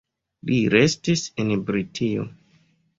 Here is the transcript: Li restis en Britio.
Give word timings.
Li 0.51 0.57
restis 0.75 1.27
en 1.45 1.55
Britio. 1.71 2.29